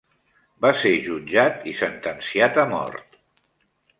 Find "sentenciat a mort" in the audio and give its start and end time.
1.81-3.21